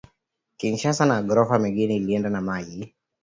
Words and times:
Kinshasa 0.59 1.03
ma 1.09 1.17
gorofa 1.27 1.59
mingi 1.63 1.83
ilienda 1.97 2.29
na 2.31 2.41
mayi 2.47 2.79